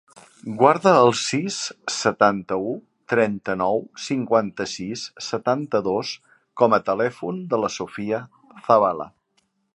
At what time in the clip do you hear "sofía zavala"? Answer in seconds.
7.79-9.09